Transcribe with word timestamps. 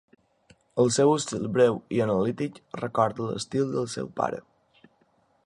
El 0.83 0.87
seu 0.95 1.11
estil 1.17 1.45
breu 1.57 1.77
i 1.97 2.01
analític 2.07 2.59
recorda 2.81 3.29
l'estil 3.29 3.71
del 3.77 3.87
seu 3.99 4.11
pare. 4.23 4.43